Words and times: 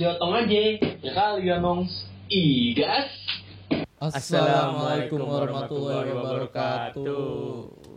diotong 0.00 0.32
aja. 0.32 0.60
Ya 1.04 1.12
kali 1.12 1.44
ya 1.44 1.60
nongs. 1.60 2.08
Igas. 2.32 3.12
Assalamualaikum 4.00 5.20
warahmatullahi 5.20 6.08
wabarakatuh. 6.08 7.20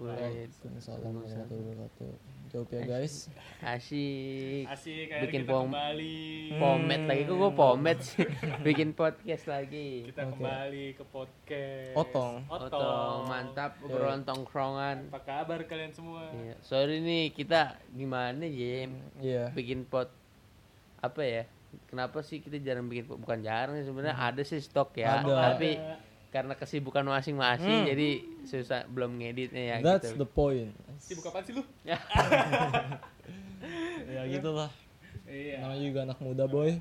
Waalaikumsalam 0.04 1.00
warahmatullahi 1.16 1.80
wabarakatuh. 1.80 2.12
Jawab 2.52 2.70
ya 2.70 2.82
guys. 2.86 3.32
Asik. 3.64 4.68
Asik 4.68 5.10
kayak 5.10 5.22
Bikin 5.26 5.42
kita 5.42 5.56
pom 5.56 5.72
kembali. 5.72 6.20
pomet 6.60 7.02
lagi 7.08 7.24
kok 7.24 7.36
gue 7.40 7.52
pomet 7.56 7.98
sih. 8.04 8.28
Bikin 8.68 8.90
podcast 8.94 9.46
lagi. 9.48 10.12
Kita 10.12 10.28
kembali 10.28 10.86
ke 10.94 11.04
podcast. 11.08 11.96
Otong. 11.96 12.46
Otong, 12.52 13.20
mantap 13.26 13.80
obrolan 13.80 14.28
tongkrongan. 14.28 15.08
Apa 15.08 15.24
kabar 15.24 15.64
kalian 15.66 15.96
semua? 15.96 16.30
Iya. 16.36 16.60
Sorry 16.62 17.00
nih 17.00 17.32
kita 17.32 17.80
gimana 17.90 18.44
Jem 18.44 18.92
Iya. 19.18 19.56
bikin 19.56 19.88
pot 19.88 20.12
apa 21.00 21.24
ya? 21.24 21.44
Kenapa 21.86 22.20
sih 22.20 22.40
kita 22.40 22.58
jarang 22.58 22.86
bikin? 22.86 23.06
Bukan 23.08 23.40
jarang 23.40 23.76
sih 23.76 23.86
sebenarnya 23.86 24.16
ada 24.16 24.42
sih 24.42 24.58
stok 24.58 24.96
ya. 24.96 25.20
Ada. 25.20 25.54
Tapi 25.54 25.70
karena 26.30 26.54
kesibukan 26.54 27.06
masing-masing 27.06 27.86
jadi 27.86 28.10
susah 28.44 28.84
belum 28.88 29.22
ngeditnya 29.22 29.64
ya 29.64 29.76
That's 29.80 30.10
gitu. 30.10 30.22
the 30.22 30.28
point. 30.28 30.74
Sibuk 30.98 31.26
apaan 31.26 31.44
sih 31.44 31.54
lu? 31.54 31.64
Ya 34.06 34.22
gitulah. 34.28 34.70
Iya. 35.24 35.64
Namanya 35.64 35.82
juga 35.82 36.00
anak 36.04 36.20
muda 36.20 36.46
boy. 36.46 36.78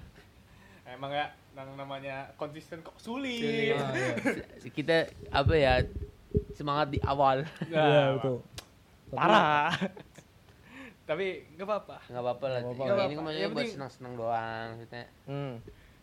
Emang 0.83 1.09
ya 1.09 1.31
yang 1.53 1.77
namanya 1.77 2.33
konsisten 2.35 2.81
kok 2.81 2.97
sulit. 2.99 3.39
Sulit. 3.39 3.77
Ah, 3.77 3.93
iya. 3.93 4.69
kita 4.69 4.97
apa 5.31 5.55
ya 5.55 5.75
semangat 6.53 6.91
di 6.91 6.99
awal 7.03 7.45
Iya 7.63 7.77
Nah, 7.77 8.07
betul. 8.19 8.37
Tapi- 9.07 9.15
Parah. 9.15 9.69
Tapi 11.03 11.27
nggak 11.59 11.67
apa-apa. 11.67 11.97
nggak 12.09 12.23
apa-apa 12.23 12.47
lah 12.47 12.61
ini 12.63 12.71
apa-apa. 12.73 13.03
ini 13.07 13.15
kan 13.15 13.23
maksudnya 13.27 13.51
buat 13.51 13.67
senang-senang 13.69 14.15
doang 14.15 14.67
maksudnya 14.79 15.05
Hmm. 15.27 15.55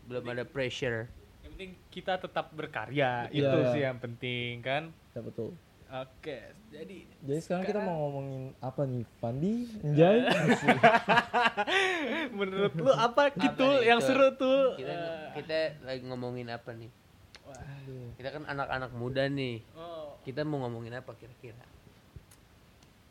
belum 0.09 0.23
ada 0.27 0.43
pressure 0.43 1.07
Yang 1.39 1.51
penting 1.55 1.71
kita 1.89 2.13
tetap 2.19 2.45
berkarya. 2.51 3.31
Itu 3.31 3.47
iya. 3.47 3.71
sih 3.71 3.81
yang 3.81 3.97
penting 3.97 4.59
kan. 4.59 4.91
Ya 5.15 5.21
betul. 5.23 5.55
Oke, 5.89 6.53
jadi 6.69 7.09
Jadi 7.25 7.39
sekarang 7.41 7.65
kita 7.65 7.79
mau 7.81 7.97
ngomongin 8.05 8.53
apa 8.61 8.81
nih? 8.85 9.03
Pandi? 9.17 9.53
Enjay? 9.81 10.21
menurut 12.37 12.73
lu 12.77 12.93
apa 12.93 13.33
gitu 13.33 13.81
yang 13.81 13.97
seru 13.97 14.37
tuh? 14.37 14.77
kita 14.77 14.93
Eh, 14.93 15.27
kita 15.41 15.81
lagi 15.81 16.05
ngomongin 16.05 16.53
apa 16.53 16.77
nih 16.77 16.91
kita 18.19 18.29
kan 18.35 18.43
anak-anak 18.45 18.91
muda 18.93 19.23
nih 19.31 19.63
oh, 19.73 20.19
kita 20.27 20.43
mau 20.43 20.61
ngomongin 20.67 20.99
apa 20.99 21.15
kira-kira 21.15 21.63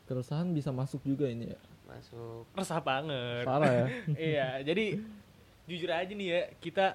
Keresahan 0.05 0.57
bisa 0.57 0.73
masuk 0.73 1.05
juga 1.05 1.29
ini 1.29 1.53
ya. 1.53 1.59
Masuk 1.89 2.45
resah 2.53 2.79
banget. 2.79 3.43
Parah 3.43 3.71
ya. 3.71 3.85
iya, 4.31 4.47
jadi 4.61 4.85
jujur 5.65 5.89
aja 5.89 6.09
nih 6.09 6.27
ya, 6.27 6.41
kita 6.57 6.85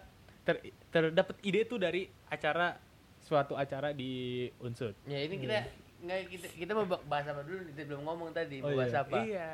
ter, 0.42 0.56
terdapat 0.88 1.36
ide 1.40 1.62
tuh 1.62 1.76
dari 1.76 2.06
acara 2.26 2.78
suatu 3.18 3.54
acara 3.54 3.90
di 3.90 4.44
Unsur. 4.58 4.92
ya 5.04 5.16
ini 5.18 5.38
kita 5.38 5.64
nggak 6.04 6.20
kita 6.28 6.46
kita 6.52 6.70
mau 6.72 6.84
bahas 6.84 7.24
apa 7.24 7.40
dulu 7.40 7.64
kita 7.66 7.80
belum 7.86 8.02
ngomong 8.04 8.30
tadi 8.30 8.60
mau 8.60 8.68
Oh, 8.68 8.76
bahas 8.76 8.92
iya. 8.92 9.00
apa 9.00 9.16
Iya. 9.18 9.50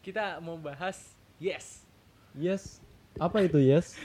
Kita 0.00 0.24
mau 0.40 0.56
bahas 0.56 0.96
yes. 1.36 1.84
Yes. 2.32 2.80
Apa 3.18 3.42
itu 3.42 3.58
yes? 3.68 3.98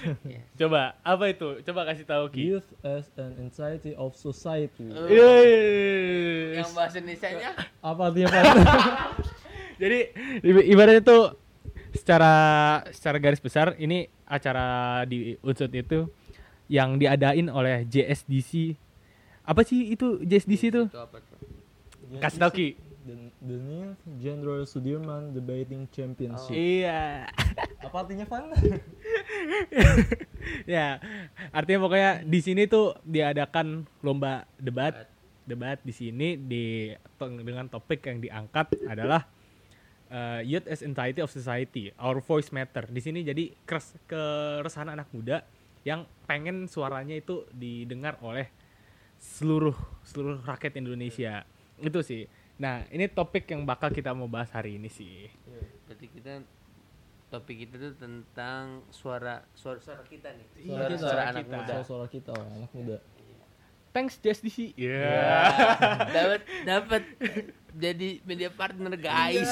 Coba, 0.53 0.97
apa 0.99 1.29
itu? 1.29 1.61
Coba 1.61 1.85
kasih 1.85 2.03
tahu 2.03 2.27
Ki. 2.27 2.49
Youth 2.49 2.65
as 2.81 3.07
an 3.15 3.37
anxiety 3.37 3.93
of 3.93 4.11
society. 4.13 4.89
Eh, 4.89 5.07
Yes. 5.07 6.59
yang 6.59 6.71
bahasa 6.73 6.97
Indonesia 6.97 7.29
Apa 7.79 8.01
artinya 8.09 8.27
Pak? 8.27 8.43
Jadi 9.81 9.99
ibaratnya 10.69 11.01
tuh 11.03 11.23
secara 11.93 12.33
secara 12.89 13.17
garis 13.21 13.41
besar 13.41 13.77
ini 13.77 14.09
acara 14.25 15.01
di 15.05 15.37
Unsur 15.45 15.69
itu 15.69 16.09
yang 16.71 16.97
diadain 16.97 17.47
oleh 17.53 17.85
JSDC. 17.85 18.75
Apa 19.43 19.61
sih 19.67 19.93
itu 19.93 20.23
JSDC 20.23 20.63
itu? 20.71 20.83
itu 20.87 20.99
apa 20.99 21.19
tuh 21.19 21.37
Kasih 22.21 22.39
tau 22.39 22.51
Ki. 22.53 22.77
The, 23.03 23.15
the 23.43 23.57
new 23.59 23.99
General 24.23 24.63
Sudirman 24.63 25.35
Debating 25.35 25.91
Championship. 25.91 26.55
Iya. 26.55 27.27
Apa 27.85 28.07
artinya 28.07 28.23
Van? 28.23 28.47
ya, 30.63 31.03
artinya 31.51 31.79
pokoknya 31.83 32.23
di 32.23 32.39
sini 32.39 32.63
tuh 32.63 32.95
diadakan 33.03 33.83
lomba 33.99 34.47
debat 34.55 35.11
debat 35.43 35.83
di 35.83 35.91
sini 35.91 36.39
di 36.39 36.95
dengan 37.19 37.67
topik 37.67 38.07
yang 38.07 38.23
diangkat 38.23 38.87
adalah 38.87 39.27
uh, 40.09 40.41
youth 40.43 40.65
as 40.67 40.81
entirety 40.81 41.21
of 41.21 41.29
society, 41.31 41.93
our 41.99 42.19
voice 42.19 42.51
matter. 42.51 42.83
Di 42.89 42.99
sini 42.99 43.21
jadi 43.21 43.53
keres, 43.63 43.95
keresahan 44.09 44.91
anak 44.91 45.07
muda 45.13 45.45
yang 45.83 46.07
pengen 46.25 46.67
suaranya 46.67 47.15
itu 47.15 47.43
didengar 47.51 48.15
oleh 48.23 48.47
seluruh 49.19 49.75
seluruh 50.03 50.43
rakyat 50.43 50.79
Indonesia. 50.79 51.43
Itu 51.79 52.03
sih. 52.03 52.27
Nah, 52.59 52.85
ini 52.91 53.09
topik 53.09 53.49
yang 53.49 53.63
bakal 53.65 53.91
kita 53.91 54.13
mau 54.13 54.27
bahas 54.29 54.51
hari 54.51 54.77
ini 54.79 54.87
sih. 54.87 55.27
berarti 55.83 56.07
kita 56.09 56.33
topik 57.27 57.65
kita 57.65 57.75
tuh 57.81 57.93
tentang 57.97 58.85
suara 58.93 59.41
suara 59.57 59.81
suara 59.81 60.05
kita 60.05 60.29
nih 60.37 60.47
Suara 60.69 60.85
kita. 60.85 61.01
suara 61.01 61.21
anak 61.33 61.43
kita. 61.43 61.57
muda 61.57 61.73
Suara 61.73 61.83
suara 61.83 62.05
kita, 62.07 62.31
oh, 62.37 62.45
anak 62.45 62.71
muda. 62.77 62.97
Thanks 63.93 64.17
JSDC. 64.17 64.73
Ya. 64.73 65.53
dapat 66.09 66.41
dapat 66.65 67.01
jadi 67.71 68.21
media 68.23 68.49
partner 68.49 68.93
guys 68.93 69.45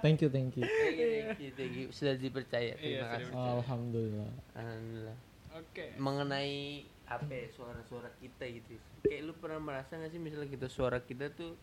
Thank 0.00 0.20
you, 0.20 0.28
thank 0.28 0.52
you. 0.54 0.64
Thank 0.64 0.96
you, 0.96 1.08
thank 1.10 1.38
you, 1.38 1.50
thank 1.52 1.74
you. 1.74 1.86
sudah 1.90 2.14
dipercaya 2.14 2.72
Iya, 2.72 2.76
terima 2.76 2.96
sudah 2.98 3.08
kasih 3.14 3.32
Alhamdulillah. 3.36 4.30
alhamdulillah 4.54 5.16
Oke. 5.52 5.84
mengenai 5.96 6.56
apa 7.04 7.28
ya, 7.28 7.46
suara-suara 7.50 8.08
kita 8.16 8.44
gitu 8.48 8.78
kayak 9.02 9.22
lu 9.22 9.34
pernah 9.34 9.58
merasa 9.58 9.94
gak 9.94 10.08
sih 10.08 10.18
misalnya 10.18 10.46
kita 10.46 10.66
suara 10.66 10.96
kita 10.98 11.28
tuh 11.28 11.58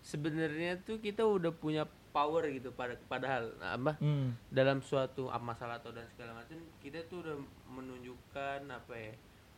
sebenarnya 0.00 0.78
tuh 0.78 0.96
kita 0.96 1.22
udah 1.22 1.50
punya 1.50 1.82
power 2.08 2.46
gitu 2.48 2.70
pada 2.70 2.94
padahal 3.02 3.50
nah, 3.56 3.74
apa 3.74 3.92
Hmm. 3.96 4.38
dalam 4.46 4.78
suatu 4.78 5.26
ah, 5.26 5.38
masalah 5.38 5.76
atau 5.76 5.90
dan 5.90 6.06
segala 6.08 6.36
macam 6.36 6.54
kita 6.78 7.02
tuh 7.04 7.20
udah 7.20 7.36
menunjukkan 7.68 8.60
apa 8.68 8.94
ya 8.94 9.12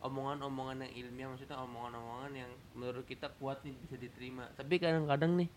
omongan-omongan 0.05 0.85
yang 0.85 0.93
ilmiah 1.05 1.27
maksudnya 1.33 1.57
omongan-omongan 1.59 2.31
yang 2.45 2.51
menurut 2.77 3.05
kita 3.09 3.27
kuat 3.41 3.59
nih 3.65 3.73
bisa 3.81 3.95
diterima 3.97 4.45
tapi 4.53 4.77
kadang-kadang 4.77 5.35
nih 5.41 5.49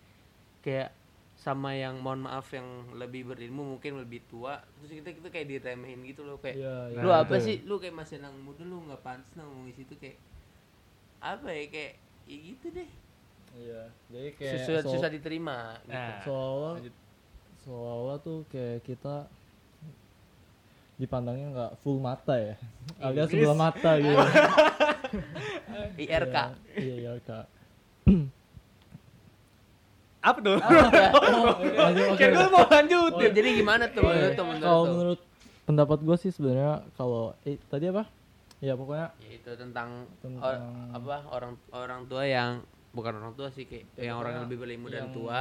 kayak 0.64 0.90
sama 1.38 1.70
yang 1.70 2.02
mohon 2.02 2.26
maaf 2.26 2.50
yang 2.50 2.66
lebih 2.98 3.30
berilmu 3.30 3.78
mungkin 3.78 4.02
lebih 4.02 4.26
tua 4.26 4.58
terus 4.80 4.90
kita 4.90 5.14
kita 5.14 5.28
kayak 5.30 5.46
diremehin 5.46 6.02
gitu 6.02 6.26
loh 6.26 6.42
kayak 6.42 6.58
iya. 6.58 6.98
lu 6.98 7.14
apa 7.14 7.38
betul. 7.38 7.46
sih 7.46 7.56
lu 7.62 7.78
kayak 7.78 7.94
masih 7.94 8.18
anak 8.18 8.34
muda 8.42 8.66
lu 8.66 8.82
nggak 8.90 9.02
pantas 9.06 9.30
nah 9.38 9.46
ngomong 9.46 9.70
di 9.70 9.74
situ 9.78 9.94
kayak 10.02 10.18
apa 11.22 11.46
ya 11.54 11.64
kayak 11.70 11.92
ya 12.26 12.36
gitu 12.42 12.66
deh 12.74 12.90
Iya. 13.56 13.82
Jadi 14.12 14.28
kayak 14.36 14.54
susah 14.60 14.82
so- 14.84 14.92
susah 14.92 15.08
diterima 15.08 15.80
gitu. 15.88 15.96
Nah, 15.96 16.20
seolah 16.20 16.72
lanjut. 16.78 16.94
seolah 17.64 18.16
tuh 18.20 18.38
kayak 18.52 18.84
kita 18.84 19.16
dipandangnya 20.98 21.46
nggak 21.48 21.72
full 21.80 21.98
mata 21.98 22.34
ya. 22.34 22.54
Alias 22.98 23.26
Inggris. 23.26 23.38
sebelah 23.40 23.56
mata 23.56 23.90
gitu. 23.96 24.18
IRK 26.04 26.36
iya 26.76 26.94
iya 26.96 27.10
kak 27.20 27.46
apa 30.18 30.38
tuh? 30.42 30.58
lanjut 31.78 32.06
oke 32.10 32.18
Kayak 32.18 32.30
gue 32.34 32.46
mau 32.50 32.66
lanjutin. 32.66 33.28
Oh, 33.30 33.32
jadi 33.32 33.48
gimana 33.54 33.84
tuh 33.88 34.02
menurut 34.02 34.32
tuh 34.34 34.44
menurut 34.44 34.66
kalau 34.66 34.82
menurut 34.84 35.20
pendapat 35.64 35.98
gue 36.02 36.16
sih 36.18 36.30
sebenarnya 36.30 36.72
kalau 36.92 37.32
eh, 37.44 37.56
tadi 37.64 37.86
apa? 37.86 38.04
Ya 38.58 38.74
pokoknya 38.74 39.14
ya 39.16 39.30
itu 39.32 39.50
tentang, 39.54 40.10
Tentang- 40.18 40.42
or- 40.42 40.62
apa 40.90 41.16
orang 41.30 41.52
orang 41.70 42.00
tua 42.04 42.26
yang 42.26 42.58
bukan 42.90 43.14
orang 43.14 43.32
tua 43.32 43.48
sih 43.48 43.62
kayak 43.62 43.86
Ya, 43.94 44.10
yang 44.10 44.18
orang 44.18 44.32
yang 44.34 44.44
lebih 44.44 44.58
berilmu 44.58 44.90
dan 44.90 45.06
yang- 45.06 45.14
tua 45.14 45.40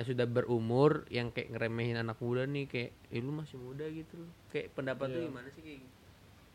yang 0.00 0.08
sudah 0.08 0.24
berumur 0.24 1.04
yang 1.12 1.28
kayak 1.28 1.52
ngeremehin 1.52 2.00
anak 2.00 2.16
muda 2.18 2.48
nih 2.48 2.64
kayak 2.64 2.90
eh 3.12 3.20
lu 3.20 3.36
masih 3.36 3.60
muda 3.60 3.84
gitu 3.84 4.16
loh 4.16 4.32
kayak 4.48 4.72
pendapat 4.72 5.06
tuh 5.06 5.20
Iya. 5.20 5.28
gimana 5.28 5.48
sih 5.52 5.60
kayak 5.60 5.78
gitu? 5.78 5.92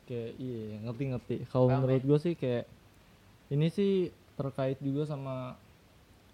kayak 0.06 0.32
iya 0.38 0.62
ngerti 0.82 1.04
ngerti 1.14 1.36
kalau 1.46 1.68
menurut 1.70 2.02
gue 2.02 2.20
sih 2.20 2.34
kayak 2.34 2.66
ini 3.48 3.68
sih 3.70 4.10
terkait 4.34 4.82
juga 4.82 5.06
sama 5.06 5.54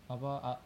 apa 0.08 0.32
a- 0.40 0.62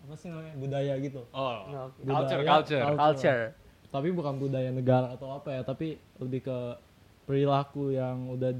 apa 0.00 0.14
sih 0.16 0.32
namanya 0.32 0.56
budaya 0.56 0.96
gitu 0.98 1.20
Oh, 1.30 1.68
Oke. 1.68 2.00
culture, 2.00 2.40
Budaya, 2.40 2.48
culture. 2.48 2.82
culture 2.96 3.42
tapi 3.90 4.08
bukan 4.08 4.34
budaya 4.38 4.70
negara 4.70 5.12
atau 5.12 5.34
apa 5.34 5.52
ya 5.52 5.60
tapi 5.60 6.00
lebih 6.16 6.40
ke 6.40 6.58
perilaku 7.26 7.92
yang 7.92 8.30
udah 8.30 8.56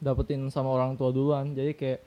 didapetin 0.00 0.48
sama 0.48 0.72
orang 0.72 0.96
tua 0.96 1.12
duluan 1.12 1.52
jadi 1.52 1.76
kayak 1.76 2.00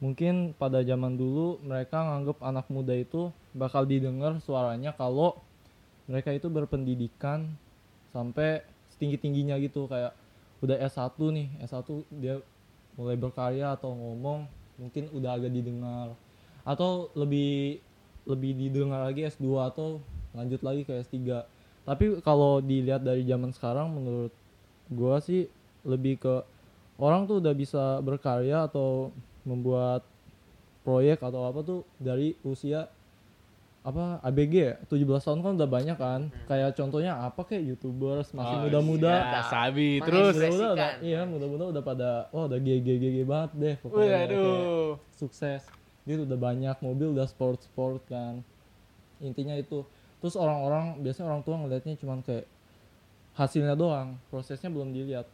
mungkin 0.00 0.56
pada 0.56 0.80
zaman 0.80 1.12
dulu 1.12 1.60
mereka 1.60 2.00
nganggep 2.00 2.40
anak 2.40 2.64
muda 2.72 2.96
itu 2.96 3.28
bakal 3.56 3.86
didengar 3.86 4.38
suaranya 4.42 4.94
kalau 4.94 5.38
mereka 6.10 6.34
itu 6.34 6.50
berpendidikan 6.50 7.50
sampai 8.10 8.62
setinggi 8.94 9.16
tingginya 9.18 9.56
gitu. 9.62 9.86
Kayak 9.86 10.14
udah 10.60 10.76
S1 10.76 11.16
nih 11.18 11.48
S1 11.64 11.86
dia 12.20 12.42
mulai 12.98 13.16
berkarya 13.16 13.78
atau 13.78 13.94
ngomong 13.94 14.46
mungkin 14.76 15.08
udah 15.14 15.38
agak 15.38 15.52
didengar. 15.54 16.14
Atau 16.66 17.10
lebih 17.14 17.80
lebih 18.28 18.52
didengar 18.54 19.06
lagi 19.08 19.26
S2 19.26 19.46
atau 19.64 20.02
lanjut 20.36 20.60
lagi 20.62 20.82
ke 20.86 20.92
S3 21.02 21.42
tapi 21.90 22.20
kalau 22.20 22.60
dilihat 22.60 23.02
dari 23.02 23.24
zaman 23.24 23.50
sekarang 23.50 23.90
menurut 23.90 24.32
gua 24.92 25.18
sih 25.18 25.48
lebih 25.82 26.20
ke 26.20 26.34
orang 27.00 27.24
tuh 27.24 27.40
udah 27.40 27.54
bisa 27.56 27.98
berkarya 28.04 28.68
atau 28.68 29.10
membuat 29.42 30.04
proyek 30.84 31.24
atau 31.24 31.48
apa 31.48 31.60
tuh 31.64 31.80
dari 31.96 32.36
usia 32.44 32.86
apa 33.80 34.20
ABG 34.20 34.54
ya? 34.54 34.74
17 34.84 35.24
tahun 35.24 35.40
kan 35.40 35.52
udah 35.56 35.68
banyak 35.68 35.96
kan. 35.96 36.28
Kayak 36.44 36.76
contohnya 36.76 37.16
apa 37.16 37.40
kayak 37.42 37.64
youtubers 37.64 38.28
masih 38.30 38.56
Oh, 38.56 38.62
muda-muda. 38.68 39.12
iya. 39.14 39.40
Sabi 39.48 39.88
terus. 40.04 40.36
muda-muda 40.36 40.66
udah 40.76 40.90
iya 41.00 41.20
muda-muda 41.24 41.64
udah 41.72 41.82
pada 41.82 42.10
wah 42.28 42.44
udah 42.44 42.60
GG 42.60 43.24
banget 43.24 43.50
deh 43.56 43.74
pokoknya 43.80 44.06
kayak 44.06 44.28
Waduh. 44.30 44.92
sukses. 45.10 45.62
Dia 46.04 46.16
udah 46.18 46.36
banyak 46.36 46.76
mobil 46.80 47.16
udah 47.16 47.24
sport 47.24 47.64
sport 47.64 48.04
kan. 48.04 48.44
Intinya 49.18 49.56
itu. 49.56 49.80
Terus 50.20 50.36
orang-orang 50.36 51.00
biasanya 51.00 51.32
orang 51.32 51.40
tua 51.40 51.56
ngelihatnya 51.56 51.96
cuman 51.96 52.20
kayak 52.20 52.44
hasilnya 53.32 53.72
doang 53.72 54.20
prosesnya 54.28 54.68
belum 54.68 54.92
dilihat. 54.92 55.24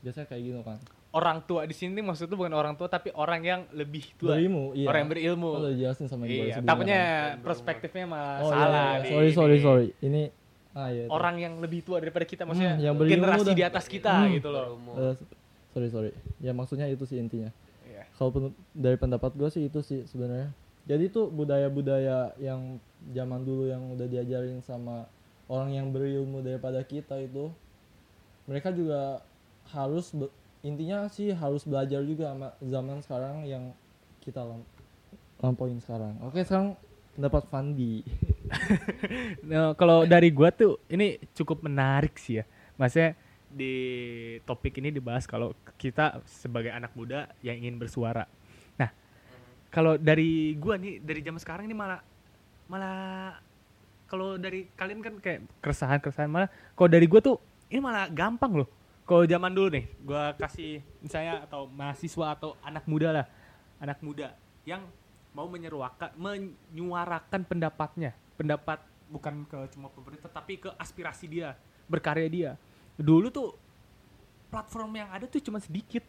Biasanya 0.00 0.26
kayak 0.26 0.42
gitu 0.42 0.60
kan 0.64 0.80
Orang 1.16 1.40
tua 1.42 1.64
di 1.64 1.72
sini 1.72 1.96
maksud 1.98 2.28
tuh 2.28 2.36
bukan 2.36 2.52
orang 2.52 2.76
tua 2.76 2.86
tapi 2.86 3.08
orang 3.10 3.40
yang 3.40 3.60
lebih 3.72 4.04
tua. 4.14 4.36
berilmu 4.36 4.76
iya 4.76 4.84
Orang 4.84 5.00
yang 5.00 5.10
berilmu. 5.10 5.48
Kan 5.50 5.60
udah 5.62 5.72
dijelasin 5.72 6.06
sama 6.06 6.22
gue 6.22 6.36
Iya, 6.44 6.60
takutnya 6.60 7.00
perspektifnya 7.40 8.04
malah 8.04 8.36
oh, 8.38 8.50
salah. 8.50 9.00
iya, 9.00 9.00
iya. 9.00 9.08
sorry 9.08 9.30
sorry 9.32 9.54
ini. 9.54 9.64
sorry 9.64 9.86
ini 10.02 10.22
ah 10.70 10.88
iya 10.88 11.02
itu. 11.02 11.10
Orang 11.10 11.34
yang 11.36 11.56
lebih 11.56 11.80
tua 11.80 11.96
daripada 11.98 12.22
kita 12.22 12.44
maksudnya 12.44 12.76
Hmm, 12.76 12.84
yang 12.84 12.94
berilmu 12.94 13.14
generasi 13.32 13.50
di 13.50 13.64
atas 13.64 13.84
kita 13.86 14.12
Hmm. 14.12 14.28
gitu 14.30 14.48
loh. 14.50 14.76
Eh, 14.94 15.14
sorry 15.72 15.88
sorry 15.88 16.10
ya 16.38 16.52
maksudnya 16.52 16.84
itu 16.86 17.02
sih 17.02 17.16
intinya 17.16 17.48
Iya. 17.86 18.04
kalau 18.12 18.30
pen- 18.30 18.56
dari 18.70 18.96
pendapat 18.96 19.32
gue 19.32 19.48
sih 19.48 19.62
itu 19.64 19.80
sih 19.80 20.04
sebenarnya 20.04 20.52
jadi 20.84 21.08
tuh 21.08 21.28
budaya-budaya 21.28 22.36
yang 22.36 22.76
zaman 23.08 23.40
dulu 23.40 23.66
yang 23.66 23.80
udah 23.88 24.04
diajarin 24.04 24.60
sama 24.60 25.08
orang 25.46 25.72
yang 25.72 25.88
berilmu 25.88 26.40
daripada 26.40 26.78
kita 26.80 27.16
itu 27.18 27.48
mereka 28.44 28.68
juga 28.68 29.24
harus 29.66 30.12
intinya 30.66 31.06
sih 31.06 31.30
harus 31.30 31.62
belajar 31.62 32.02
juga 32.02 32.34
sama 32.34 32.48
zaman 32.58 32.98
sekarang 33.06 33.46
yang 33.46 33.70
kita 34.18 34.42
lam- 34.42 34.66
lampauin 35.38 35.78
sekarang 35.78 36.18
oke 36.26 36.42
sekarang 36.42 36.74
pendapat 37.14 37.42
Fandi 37.46 38.02
Nah, 39.50 39.74
kalau 39.74 40.06
dari 40.06 40.30
gua 40.30 40.54
tuh 40.54 40.78
ini 40.86 41.18
cukup 41.34 41.66
menarik 41.66 42.14
sih 42.18 42.42
ya. 42.42 42.44
Maksudnya 42.78 43.18
di 43.46 43.74
topik 44.44 44.78
ini 44.82 44.92
dibahas 44.92 45.24
kalau 45.24 45.54
kita 45.78 46.20
sebagai 46.28 46.70
anak 46.74 46.92
muda 46.92 47.30
yang 47.40 47.56
ingin 47.58 47.80
bersuara. 47.80 48.26
Nah, 48.76 48.90
kalau 49.72 49.96
dari 49.96 50.54
gua 50.58 50.76
nih 50.78 51.02
dari 51.02 51.20
zaman 51.24 51.40
sekarang 51.40 51.64
ini 51.66 51.76
malah 51.76 52.00
malah 52.66 53.38
kalau 54.06 54.38
dari 54.38 54.70
kalian 54.78 55.02
kan 55.02 55.14
kayak 55.18 55.46
keresahan-keresahan 55.62 56.30
malah 56.30 56.50
kalau 56.78 56.90
dari 56.90 57.06
gua 57.10 57.20
tuh 57.22 57.36
ini 57.70 57.80
malah 57.82 58.06
gampang 58.10 58.62
loh. 58.62 58.68
Kalau 59.06 59.22
zaman 59.22 59.54
dulu 59.54 59.70
nih, 59.70 59.86
gua 60.02 60.34
kasih 60.34 60.82
misalnya 60.98 61.46
atau 61.46 61.70
mahasiswa 61.70 62.26
atau 62.34 62.58
anak 62.58 62.90
muda 62.90 63.14
lah, 63.14 63.26
anak 63.78 64.02
muda 64.02 64.34
yang 64.66 64.82
mau 65.30 65.46
menyeruakan 65.46 66.10
menyuarakan 66.18 67.46
pendapatnya, 67.46 68.10
pendapat 68.34 68.82
bukan 69.06 69.46
ke 69.46 69.58
cuma 69.70 69.86
pemerintah 69.94 70.26
tapi 70.26 70.58
ke 70.58 70.74
aspirasi 70.74 71.30
dia, 71.30 71.54
berkarya 71.86 72.26
dia. 72.26 72.50
Dulu 72.98 73.30
tuh 73.30 73.54
platform 74.50 74.98
yang 74.98 75.08
ada 75.14 75.30
tuh 75.30 75.38
cuma 75.38 75.62
sedikit. 75.62 76.02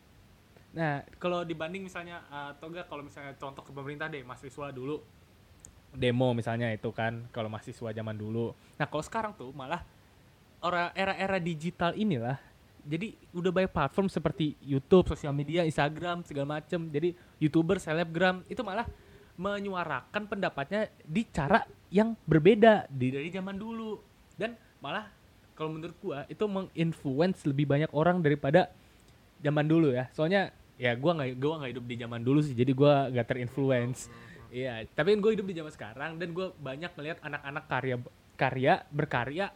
Nah, 0.74 1.06
kalau 1.22 1.46
dibanding 1.46 1.86
misalnya 1.86 2.26
eh, 2.34 2.58
atau 2.58 2.66
enggak 2.66 2.90
kalau 2.90 3.06
misalnya 3.06 3.38
contoh 3.38 3.62
ke 3.62 3.70
pemerintah 3.70 4.10
deh, 4.10 4.26
mahasiswa 4.26 4.74
dulu 4.74 4.98
demo 5.94 6.34
misalnya 6.34 6.74
itu 6.74 6.90
kan 6.90 7.30
kalau 7.30 7.46
mahasiswa 7.46 7.94
zaman 7.94 8.18
dulu. 8.18 8.58
Nah, 8.82 8.90
kalau 8.90 9.06
sekarang 9.06 9.38
tuh 9.38 9.54
malah 9.54 9.86
ora 10.66 10.90
era-era 10.98 11.38
digital 11.38 11.94
inilah 11.94 12.42
jadi 12.88 13.14
udah 13.36 13.52
banyak 13.52 13.72
platform 13.76 14.08
seperti 14.08 14.56
YouTube, 14.64 15.12
sosial 15.12 15.36
media, 15.36 15.68
Instagram 15.68 16.24
segala 16.24 16.58
macem. 16.58 16.88
Jadi 16.88 17.12
youtuber, 17.38 17.78
selebgram 17.84 18.48
itu 18.48 18.64
malah 18.64 18.88
menyuarakan 19.38 20.26
pendapatnya 20.26 20.90
di 21.04 21.28
cara 21.30 21.68
yang 21.94 22.16
berbeda 22.26 22.90
dari 22.90 23.30
zaman 23.30 23.54
dulu 23.60 24.02
dan 24.34 24.58
malah 24.82 25.06
kalau 25.54 25.76
menurut 25.76 25.94
gua 26.02 26.26
itu 26.26 26.42
menginfluence 26.48 27.46
lebih 27.46 27.70
banyak 27.70 27.92
orang 27.94 28.24
daripada 28.24 28.72
zaman 29.44 29.68
dulu 29.68 29.94
ya. 29.94 30.10
Soalnya 30.16 30.50
ya 30.80 30.96
gua 30.96 31.20
nggak 31.20 31.38
gua 31.38 31.54
nggak 31.62 31.72
hidup 31.78 31.86
di 31.86 31.96
zaman 32.02 32.22
dulu 32.24 32.40
sih, 32.42 32.56
jadi 32.58 32.72
gua 32.74 33.12
nggak 33.14 33.28
terinfluence. 33.28 34.10
Iya, 34.48 34.88
tapi 34.96 35.12
gue 35.20 35.32
hidup 35.36 35.44
di 35.44 35.60
zaman 35.60 35.74
sekarang 35.76 36.12
dan 36.16 36.32
gue 36.32 36.48
banyak 36.64 36.92
melihat 36.96 37.20
anak-anak 37.20 37.64
karya 37.68 37.96
karya 38.40 38.74
berkarya 38.96 39.52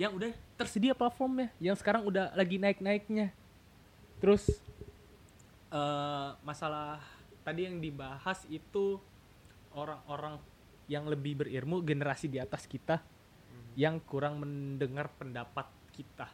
yang 0.00 0.16
udah 0.16 0.32
tersedia 0.60 0.92
platformnya, 0.92 1.48
yang 1.56 1.72
sekarang 1.72 2.04
udah 2.04 2.36
lagi 2.36 2.60
naik-naiknya. 2.60 3.32
Terus 4.20 4.44
eh 5.72 6.30
masalah 6.44 7.00
tadi 7.40 7.64
yang 7.64 7.80
dibahas 7.80 8.44
itu 8.52 9.00
orang-orang 9.72 10.36
yang 10.84 11.08
lebih 11.08 11.40
berilmu, 11.40 11.80
generasi 11.80 12.28
di 12.28 12.36
atas 12.36 12.68
kita 12.68 13.00
yang 13.78 13.96
kurang 14.04 14.42
mendengar 14.42 15.08
pendapat 15.16 15.64
kita. 15.96 16.28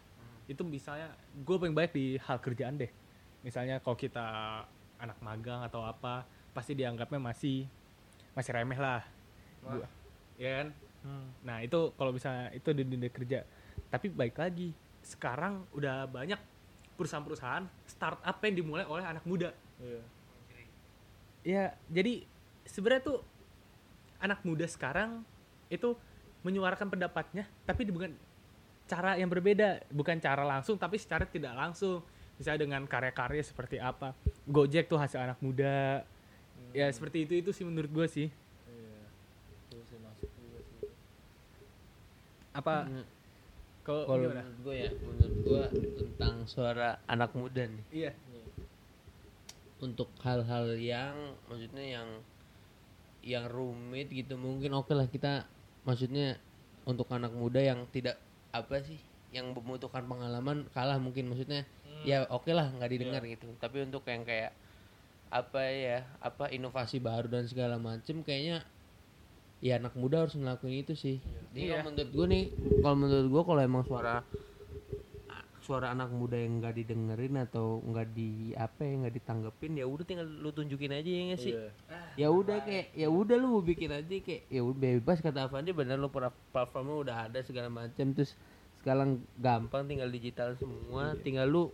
Itu 0.50 0.66
misalnya 0.66 1.14
gue 1.36 1.56
paling 1.60 1.76
banyak 1.76 1.92
di 1.94 2.06
hal 2.18 2.42
kerjaan 2.42 2.80
deh. 2.80 2.90
Misalnya 3.46 3.78
kalau 3.78 3.94
kita 3.94 4.26
anak 4.98 5.20
magang 5.22 5.62
atau 5.62 5.84
apa, 5.84 6.26
pasti 6.56 6.72
dianggapnya 6.74 7.20
masih 7.20 7.68
masih 8.32 8.50
remeh 8.56 8.80
lah. 8.80 9.04
Gua- 9.62 9.86
ya 10.40 10.50
kan? 10.64 10.68
Nah, 11.46 11.62
itu 11.62 11.94
kalau 11.94 12.10
misalnya 12.10 12.50
itu 12.56 12.68
di 12.74 12.82
dunia 12.82 13.12
kerja. 13.12 13.46
Tapi 13.90 14.06
baik 14.10 14.36
lagi, 14.36 14.74
sekarang 15.04 15.62
udah 15.72 16.08
banyak 16.10 16.38
perusahaan-perusahaan 16.96 17.64
startup 17.86 18.36
yang 18.42 18.54
dimulai 18.56 18.84
oleh 18.88 19.04
anak 19.04 19.22
muda. 19.28 19.52
Ya, 21.46 21.76
jadi 21.86 22.26
sebenarnya 22.66 23.02
tuh 23.06 23.18
anak 24.18 24.42
muda 24.42 24.66
sekarang 24.66 25.22
itu 25.70 25.94
menyuarakan 26.42 26.90
pendapatnya, 26.90 27.46
tapi 27.68 27.86
bukan 27.86 28.14
cara 28.86 29.18
yang 29.18 29.30
berbeda, 29.30 29.82
bukan 29.90 30.18
cara 30.18 30.42
langsung, 30.46 30.78
tapi 30.78 30.98
secara 30.98 31.26
tidak 31.26 31.54
langsung. 31.54 32.02
Misalnya 32.36 32.68
dengan 32.68 32.82
karya-karya 32.84 33.40
seperti 33.40 33.80
apa. 33.80 34.12
Gojek 34.44 34.92
tuh 34.92 35.00
hasil 35.00 35.24
anak 35.24 35.40
muda. 35.40 36.04
Ya 36.76 36.86
seperti 36.92 37.24
itu 37.24 37.32
itu 37.40 37.50
sih 37.56 37.64
menurut 37.64 37.88
gue 37.88 38.06
sih. 38.08 38.28
Apa 42.52 42.88
Hmm. 42.88 43.04
Kalau 43.86 44.18
menurut 44.18 44.58
gue 44.66 44.74
ya, 44.74 44.90
menurut 44.98 45.36
gue 45.46 45.64
tentang 45.94 46.42
suara 46.50 46.98
anak 47.06 47.30
muda 47.38 47.70
nih. 47.70 47.84
Iya. 47.94 48.12
Untuk 49.78 50.10
hal-hal 50.26 50.74
yang 50.74 51.38
maksudnya 51.46 51.84
yang 51.86 52.08
yang 53.26 53.46
rumit 53.50 54.10
gitu 54.10 54.34
mungkin 54.38 54.74
oke 54.74 54.94
lah 54.94 55.06
kita 55.10 55.46
maksudnya 55.82 56.38
untuk 56.86 57.10
anak 57.10 57.34
muda 57.34 57.58
yang 57.58 57.82
tidak 57.90 58.18
apa 58.54 58.78
sih 58.86 59.02
yang 59.34 59.50
membutuhkan 59.50 60.06
pengalaman 60.06 60.70
kalah 60.70 60.96
mungkin 61.02 61.34
maksudnya 61.34 61.66
ya 62.06 62.22
oke 62.30 62.46
lah 62.54 62.70
nggak 62.70 62.90
didengar 62.94 63.22
gitu 63.26 63.50
tapi 63.58 63.82
untuk 63.82 64.06
yang 64.06 64.22
kayak 64.22 64.54
apa 65.26 65.62
ya 65.66 66.06
apa 66.22 66.54
inovasi 66.54 67.02
baru 67.02 67.26
dan 67.26 67.50
segala 67.50 67.82
macem 67.82 68.22
kayaknya 68.22 68.62
ya 69.58 69.80
anak 69.80 69.96
muda 69.96 70.24
harus 70.24 70.36
ngelakuin 70.36 70.84
itu 70.84 70.94
sih. 70.94 71.16
Jadi 71.50 71.60
Iya. 71.66 71.80
kalau 71.80 71.90
menurut 71.90 72.10
gue 72.12 72.26
nih 72.28 72.44
kalau 72.80 72.96
menurut 72.96 73.28
gue 73.28 73.42
kalau 73.42 73.60
emang 73.60 73.84
suara 73.84 74.16
suara 75.58 75.90
anak 75.90 76.14
muda 76.14 76.38
yang 76.38 76.62
nggak 76.62 76.78
didengerin 76.78 77.42
atau 77.42 77.82
nggak 77.82 78.14
di 78.14 78.54
apa 78.54 78.86
ya 78.86 79.02
nggak 79.02 79.14
ditanggepin 79.18 79.74
ya 79.74 79.82
udah 79.82 80.04
tinggal 80.06 80.22
lu 80.22 80.54
tunjukin 80.54 80.94
aja 80.94 81.10
ya 81.10 81.22
nggak 81.26 81.42
sih? 81.42 81.54
Ya 82.14 82.30
udah 82.30 82.62
kayak 82.62 82.94
ya 82.94 83.10
udah 83.10 83.34
lu 83.34 83.58
bikin 83.66 83.90
aja 83.90 84.06
kayak 84.06 84.46
ya 84.46 84.62
udah 84.62 84.78
bebas 84.78 85.18
kata 85.18 85.50
Avandi 85.50 85.74
bener 85.74 85.98
lu 85.98 86.06
platformnya 86.54 86.94
udah 87.02 87.16
ada 87.26 87.42
segala 87.42 87.66
macam 87.66 88.14
terus 88.14 88.38
sekarang 88.78 89.18
gampang 89.42 89.90
tinggal 89.90 90.06
digital 90.06 90.54
semua 90.54 91.18
tinggal 91.18 91.50
lu 91.50 91.64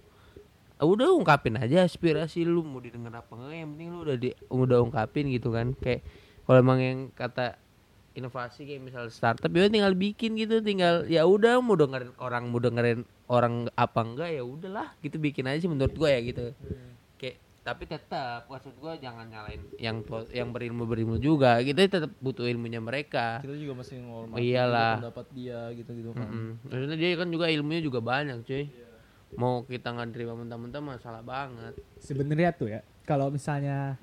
ah, 0.80 0.88
udah 0.88 1.12
ungkapin 1.12 1.60
aja 1.60 1.84
aspirasi 1.84 2.48
lu 2.48 2.64
mau 2.64 2.80
didengar 2.80 3.12
apa 3.12 3.28
enggak 3.36 3.60
yang 3.60 3.70
penting 3.76 3.88
lu 3.92 3.98
udah 4.08 4.16
di 4.16 4.30
udah 4.48 4.78
ungkapin 4.80 5.28
gitu 5.28 5.52
kan 5.52 5.76
kayak 5.76 6.00
kalau 6.48 6.64
emang 6.64 6.80
yang 6.80 6.98
kata 7.12 7.60
inovasi 8.12 8.68
kayak 8.68 8.82
misal 8.84 9.04
startup 9.08 9.48
ya 9.48 9.72
tinggal 9.72 9.96
bikin 9.96 10.36
gitu 10.36 10.60
tinggal 10.60 11.08
ya 11.08 11.24
udah 11.24 11.58
mau 11.64 11.76
dengerin 11.76 12.12
orang 12.20 12.44
mau 12.52 12.60
dengerin 12.60 13.00
orang 13.32 13.72
apa 13.72 14.00
enggak 14.04 14.30
ya 14.36 14.44
udahlah 14.44 14.92
gitu 15.00 15.16
bikin 15.16 15.48
aja 15.48 15.64
sih 15.64 15.70
menurut 15.70 15.96
gue 15.96 16.10
ya 16.12 16.20
gitu. 16.20 16.44
Kayak 17.16 17.36
tapi 17.62 17.82
tetap 17.86 18.50
maksud 18.50 18.74
gue 18.76 18.92
jangan 19.00 19.24
nyalain 19.30 19.62
yang 19.78 20.02
tua- 20.04 20.28
yang 20.34 20.50
berilmu 20.52 20.84
berilmu 20.84 21.16
juga 21.16 21.62
kita 21.64 21.88
tetap 21.88 22.12
butuh 22.20 22.44
ilmunya 22.44 22.82
mereka. 22.84 23.40
Kita 23.40 23.56
juga 23.56 23.80
masih 23.80 24.02
ngormati 24.04 24.42
iyalah. 24.44 25.00
pendapat 25.00 25.26
dia 25.32 25.60
gitu 25.72 25.90
gitu 25.96 26.10
kan. 26.12 26.28
Mm-mm. 26.28 26.48
maksudnya 26.68 26.96
dia 27.00 27.16
kan 27.16 27.28
juga 27.32 27.46
ilmunya 27.48 27.80
juga 27.80 27.98
banyak 28.04 28.44
cuy. 28.44 28.68
Mau 29.32 29.64
kita 29.64 29.88
nggak 29.96 30.12
terima 30.12 30.36
mentah-mentah 30.36 30.82
masalah 30.84 31.24
banget. 31.24 31.72
Sebenarnya 31.96 32.52
tuh 32.52 32.68
ya, 32.68 32.84
kalau 33.08 33.32
misalnya 33.32 33.96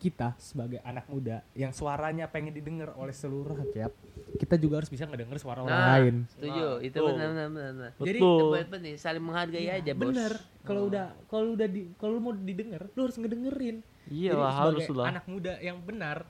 kita 0.00 0.32
sebagai 0.34 0.80
anak 0.80 1.04
muda 1.06 1.44
yang 1.52 1.70
suaranya 1.70 2.24
pengen 2.24 2.50
didengar 2.50 2.96
oleh 2.96 3.12
seluruh 3.12 3.52
rakyat, 3.54 3.92
kita 4.34 4.56
juga 4.56 4.80
harus 4.80 4.88
bisa 4.88 5.04
ngedenger 5.04 5.36
suara 5.36 5.60
orang 5.60 5.76
Nah, 5.76 5.92
lain. 5.94 6.14
setuju 6.26 6.80
itu 6.80 6.96
Betul. 6.96 7.08
benar 7.12 7.28
benar 7.28 7.48
benar, 7.48 7.70
benar. 7.70 7.90
Jadi. 8.00 8.18
Itu 8.18 8.32
penting 8.66 8.94
saling 8.96 9.20
menghargai 9.20 9.60
Iya, 9.62 9.74
aja 9.76 9.92
bos 9.92 10.08
bener. 10.08 10.32
Kalau 10.60 10.82
udah 10.86 11.06
kalau 11.26 11.52
udah 11.52 11.68
di 11.68 11.92
kalau 11.94 12.16
lu 12.16 12.22
mau 12.22 12.32
didengar, 12.32 12.88
lu 12.88 13.00
harus 13.02 13.14
ngedengerin. 13.14 13.76
Iya 14.06 14.32
lah 14.34 14.52
harus 14.58 14.88
lah. 14.88 15.06
anak 15.06 15.24
muda 15.24 15.60
yang 15.60 15.76
benar, 15.78 16.24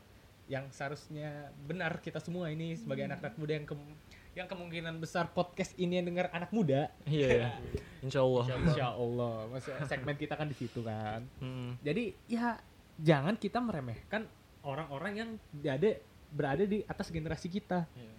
yang 0.44 0.66
seharusnya 0.68 1.30
benar 1.62 1.96
kita 1.98 2.18
semua 2.18 2.50
ini 2.50 2.74
sebagai 2.74 3.06
anak-anak 3.06 3.38
muda 3.38 3.52
yang 3.54 3.64
kem- 3.64 3.98
yang 4.30 4.46
kemungkinan 4.46 4.94
besar 4.96 5.26
podcast 5.28 5.74
ini 5.74 5.98
yang 5.98 6.06
dengar 6.06 6.26
anak 6.30 6.50
muda. 6.50 6.90
Iya 7.02 7.28
ya. 7.36 7.48
Insya 8.04 8.20
Allah. 8.20 8.44
Insya 8.52 8.86
Allah, 8.90 9.34
maksudnya 9.50 9.84
segmen 9.84 10.14
kita 10.14 10.34
kan 10.34 10.44
di 10.44 10.54
situ 10.54 10.80
kan. 10.80 11.22
Hmm. 11.38 11.78
Jadi 11.80 12.18
ya 12.26 12.58
jangan 13.00 13.34
kita 13.34 13.58
meremehkan 13.58 14.28
orang-orang 14.60 15.12
yang 15.16 15.30
ada 15.64 15.96
berada 16.30 16.62
di 16.62 16.84
atas 16.84 17.08
generasi 17.08 17.48
kita. 17.48 17.88
Iya. 17.90 18.12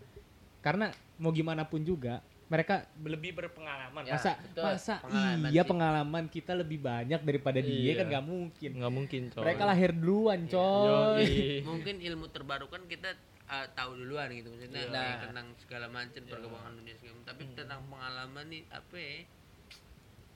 Karena 0.61 0.89
mau 1.17 1.31
gimana 1.31 1.65
pun 1.65 1.81
juga 1.81 2.19
mereka 2.45 2.83
lebih 2.99 3.31
berpengalaman. 3.31 4.03
Ya, 4.03 4.19
masa 4.19 4.35
betul. 4.35 4.63
masa 4.67 4.93
Pengalaman 4.99 5.49
iya 5.49 5.63
sih. 5.63 5.69
pengalaman 5.71 6.23
kita 6.27 6.51
lebih 6.51 6.79
banyak 6.83 7.21
daripada 7.23 7.59
dia 7.63 7.79
Iya. 7.79 7.93
kan 7.95 8.05
nggak 8.11 8.25
mungkin. 8.27 8.69
Nggak 8.75 8.93
mungkin 8.93 9.21
coy. 9.31 9.41
Mereka 9.47 9.63
lahir 9.63 9.91
duluan, 9.95 10.39
coy. 10.45 10.85
Yoi. 10.85 11.31
mungkin 11.71 11.95
ilmu 12.03 12.27
terbaru 12.27 12.67
kan 12.67 12.83
kita 12.85 13.15
uh, 13.47 13.65
tahu 13.71 13.95
duluan 13.95 14.27
gitu 14.31 14.51
maksudnya 14.51 14.83
Iya. 14.83 14.91
dari 14.91 15.13
tentang 15.23 15.47
segala 15.63 15.87
macam 15.87 16.21
perkembangan 16.27 16.71
dunia 16.75 16.95
segala 16.99 17.13
macam. 17.15 17.27
tapi 17.31 17.41
tentang 17.55 17.79
pengalaman 17.87 18.45
nih 18.51 18.63
apa 18.67 18.95
ya 18.99 19.15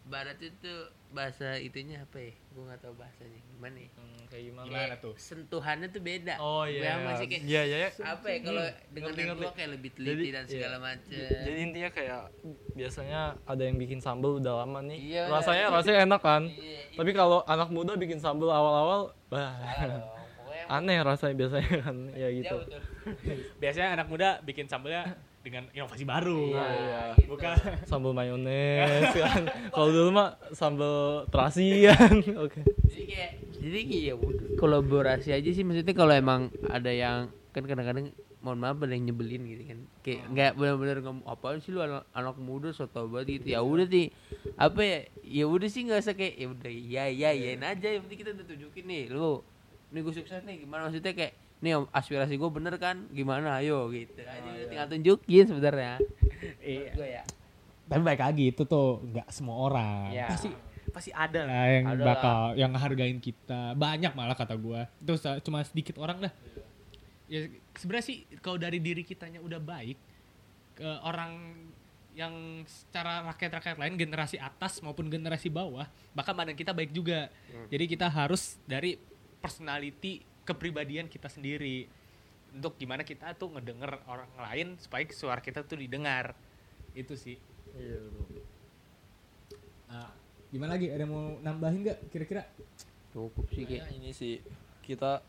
barat 0.06 0.38
itu 0.38 0.74
bahasa 1.10 1.58
itunya 1.58 1.98
apa 2.00 2.18
ya 2.20 2.34
gue 2.54 2.62
nggak 2.62 2.78
tahu 2.78 2.94
bahasanya 2.94 3.40
gimana 3.48 3.78
ya 3.82 3.90
Hmm, 3.96 4.22
kayak 4.28 4.44
gimana? 4.46 4.66
Gimana 4.68 4.86
Kayak 4.86 5.02
tuh? 5.02 5.14
sentuhannya 5.18 5.88
tuh 5.90 6.02
beda 6.02 6.34
Oh 6.38 6.64
iya. 6.64 6.92
masih 7.02 7.26
kayak 7.26 7.42
Iya 7.42 7.62
iya. 7.66 7.78
iya. 7.80 7.90
apa 8.04 8.28
ya 8.28 8.38
kalau 8.42 8.64
dengan 8.92 9.12
Ngerti, 9.12 9.22
ngerti. 9.26 9.46
kayak 9.56 9.72
lebih 9.74 9.90
teliti 9.92 10.10
Jadi, 10.14 10.26
dan 10.30 10.44
iya. 10.44 10.52
segala 10.52 10.78
macam 10.78 11.26
Jadi 11.42 11.60
intinya 11.60 11.90
kayak 11.90 12.22
biasanya 12.74 13.20
ada 13.44 13.64
yang 13.64 13.78
bikin 13.78 14.00
sambal 14.00 14.32
udah 14.38 14.54
lama 14.62 14.80
nih. 14.84 15.00
Iya, 15.00 15.24
rasanya 15.26 15.66
iya. 15.66 15.74
rasanya 15.74 16.00
enak 16.06 16.22
kan. 16.22 16.44
Iya, 16.46 16.80
Tapi 16.94 17.12
kalau 17.12 17.40
anak 17.46 17.70
muda 17.72 17.92
bikin 17.96 18.20
sambal 18.20 18.50
awal-awal, 18.50 19.02
bah, 19.28 19.58
aneh 20.68 20.98
rasanya 21.02 21.36
biasanya 21.36 21.70
kan. 21.82 21.96
Ya 22.14 22.28
gitu. 22.30 22.58
Biasanya 23.58 23.88
anak 23.96 24.08
muda 24.08 24.38
bikin 24.42 24.66
sambalnya 24.66 25.18
dengan 25.46 25.70
inovasi 25.70 26.04
baru. 26.10 26.42
Iya, 26.50 26.66
iya. 26.74 27.02
gitu. 27.22 27.38
Bukan 27.38 27.56
Sambal 27.86 28.18
mayones 28.18 29.14
kan. 29.22 29.42
Kalau 29.70 29.90
dulu 29.94 30.10
mah 30.10 30.42
sambal 30.50 31.30
terasi 31.30 31.86
kan. 31.94 32.16
Oke. 32.42 32.66
jadi 32.90 33.04
kayak 33.06 33.32
jadi 33.62 33.80
kayak 33.86 34.04
ya 34.10 34.16
udah, 34.18 34.48
kolaborasi 34.58 35.30
aja 35.30 35.50
sih 35.54 35.62
maksudnya 35.62 35.94
kalau 35.94 36.14
emang 36.18 36.50
ada 36.70 36.90
yang 36.90 37.30
kan 37.54 37.64
kadang-kadang 37.70 38.10
mohon 38.46 38.62
maaf 38.62 38.78
ada 38.78 38.94
yang 38.94 39.10
nyebelin 39.10 39.42
gitu 39.50 39.64
kan 39.66 39.80
kayak 40.06 40.22
nggak 40.30 40.52
benar-benar 40.54 40.98
ngomong 41.02 41.26
apa 41.26 41.58
sih 41.58 41.74
lu 41.74 41.82
anak, 41.82 42.06
anak 42.14 42.38
muda 42.38 42.70
soto 42.70 43.10
banget 43.10 43.42
gitu 43.42 43.58
ya 43.58 43.66
udah 43.66 43.90
sih 43.90 44.14
apa 44.54 44.80
ya 44.86 45.00
ya 45.26 45.46
udah 45.50 45.66
sih 45.66 45.82
nggak 45.90 46.06
usah 46.06 46.14
kayak 46.14 46.36
ya 46.38 46.48
udah 46.54 46.70
ya 46.70 47.04
ya 47.10 47.30
yain 47.34 47.66
aja 47.66 47.88
yang 47.90 48.06
penting 48.06 48.22
kita 48.22 48.38
udah 48.38 48.46
tunjukin 48.46 48.86
nih 48.86 49.04
lu 49.10 49.42
nih 49.90 50.00
gue 50.06 50.14
sukses 50.14 50.46
nih 50.46 50.62
gimana 50.62 50.86
maksudnya 50.86 51.14
kayak 51.18 51.34
nih 51.66 51.74
om, 51.74 51.90
aspirasi 51.90 52.38
gue 52.38 52.50
bener 52.54 52.78
kan 52.78 53.10
gimana 53.10 53.58
ayo 53.58 53.90
gitu 53.90 54.14
aja 54.22 54.38
udah 54.46 54.68
tinggal 54.70 54.88
tunjukin 54.88 55.46
sebenarnya 55.50 55.98
Iya. 56.62 56.92
gue 56.94 57.10
ya 57.10 57.24
Tapi 57.86 58.02
baik 58.02 58.22
lagi 58.22 58.46
itu 58.50 58.66
tuh 58.66 58.98
nggak 59.02 59.30
semua 59.30 59.62
orang. 59.70 60.10
Iya. 60.10 60.26
Pasti 60.26 60.50
pasti 60.90 61.12
ada 61.14 61.46
lah 61.46 61.70
yang 61.70 61.86
Ada 61.94 62.02
bakal 62.02 62.40
yang 62.58 62.70
ngehargain 62.74 63.20
kita. 63.22 63.78
Banyak 63.78 64.18
malah 64.18 64.34
kata 64.34 64.58
gua. 64.58 64.90
Itu 64.98 65.14
cuma 65.46 65.62
sedikit 65.62 66.02
orang 66.02 66.26
dah. 66.26 66.34
Ya 67.30 67.46
sebenarnya 67.78 68.06
sih 68.10 68.18
kalau 68.42 68.58
dari 68.58 68.82
diri 68.82 69.06
kitanya 69.06 69.38
udah 69.38 69.62
baik 69.62 70.02
ke 70.74 70.90
orang 71.06 71.62
yang 72.18 72.66
secara 72.66 73.22
rakyat-rakyat 73.30 73.78
lain 73.78 74.02
generasi 74.02 74.42
atas 74.42 74.82
maupun 74.82 75.06
generasi 75.06 75.54
bawah 75.54 75.86
bahkan 76.18 76.34
badan 76.34 76.58
kita 76.58 76.74
baik 76.74 76.90
juga. 76.90 77.30
Jadi 77.70 77.86
kita 77.86 78.10
harus 78.10 78.58
dari 78.66 78.98
personality 79.38 80.26
kepribadian 80.46 81.10
kita 81.10 81.28
sendiri 81.28 81.90
untuk 82.56 82.80
gimana 82.80 83.04
kita 83.04 83.36
tuh 83.36 83.52
ngedenger 83.52 84.00
orang 84.08 84.32
lain 84.40 84.68
supaya 84.80 85.04
suara 85.12 85.44
kita 85.44 85.66
tuh 85.66 85.82
didengar. 85.82 86.32
Itu 86.96 87.20
sih. 87.20 87.36
Iya 87.76 88.00
Nah, 89.86 90.10
gimana 90.50 90.80
lagi? 90.80 90.90
Ada 90.90 91.06
mau 91.06 91.38
nambahin 91.44 91.84
nggak 91.86 92.00
kira-kira? 92.10 92.48
cukup 93.16 93.48
sih 93.56 93.64
kayak 93.64 93.96
ini 93.96 94.12
sih 94.12 94.44
kita 94.84 95.24